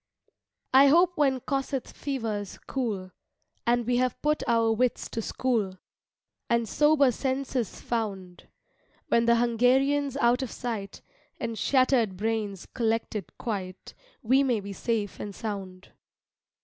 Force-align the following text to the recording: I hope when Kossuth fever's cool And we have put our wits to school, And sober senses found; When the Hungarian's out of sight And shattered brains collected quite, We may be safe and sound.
I 0.73 0.87
hope 0.87 1.11
when 1.15 1.41
Kossuth 1.41 1.91
fever's 1.93 2.57
cool 2.65 3.11
And 3.67 3.85
we 3.85 3.97
have 3.97 4.19
put 4.23 4.41
our 4.47 4.71
wits 4.71 5.07
to 5.09 5.21
school, 5.21 5.77
And 6.49 6.67
sober 6.67 7.11
senses 7.11 7.79
found; 7.79 8.47
When 9.09 9.25
the 9.25 9.35
Hungarian's 9.35 10.17
out 10.17 10.41
of 10.41 10.49
sight 10.49 11.03
And 11.39 11.55
shattered 11.55 12.17
brains 12.17 12.65
collected 12.65 13.37
quite, 13.37 13.93
We 14.23 14.41
may 14.41 14.59
be 14.59 14.73
safe 14.73 15.19
and 15.19 15.35
sound. 15.35 15.91